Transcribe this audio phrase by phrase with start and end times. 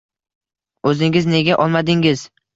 [0.93, 2.27] O'zingiz nega olmadingiz